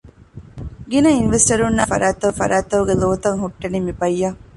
ގިނަ 0.89 1.09
އިންވެސްޓަރުންނާއި 1.15 1.89
އެހެނިހެން 1.91 2.37
ފަރާތްތަކުގެ 2.39 2.93
ލޯތައް 3.01 3.39
ހުއްޓެނީ 3.41 3.77
މިބަޔަށް 3.87 4.39